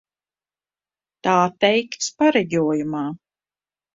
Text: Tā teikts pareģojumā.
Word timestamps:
Tā 1.27 1.35
teikts 1.65 2.09
pareģojumā. 2.21 3.03